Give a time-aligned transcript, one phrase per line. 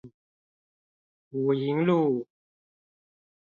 [1.29, 2.25] 武營路